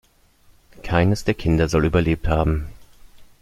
[0.81, 2.65] Keines der Kinder soll überlebt haben.